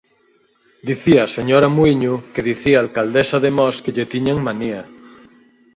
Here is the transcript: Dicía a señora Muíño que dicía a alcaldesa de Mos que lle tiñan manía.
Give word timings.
Dicía 0.87 1.21
a 1.25 1.33
señora 1.37 1.73
Muíño 1.75 2.13
que 2.33 2.45
dicía 2.49 2.75
a 2.77 2.83
alcaldesa 2.85 3.37
de 3.43 3.51
Mos 3.57 3.75
que 3.83 3.93
lle 3.95 4.09
tiñan 4.13 4.39
manía. 4.47 4.81